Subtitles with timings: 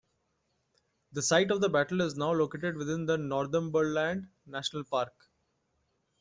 [1.11, 5.13] The site of the battle is now located within the Northumberland National Park.